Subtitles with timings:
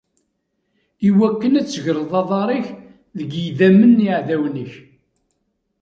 [1.09, 2.67] Iwakken ad tegreḍ aḍar-ik
[3.17, 4.73] deg yidammen n yiɛdawen-ik.